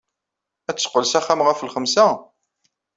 Ad 0.69 0.75
d-teqqel 0.75 1.05
s 1.07 1.13
axxam 1.19 1.41
ɣef 1.47 1.59
lxemsa? 1.67 2.07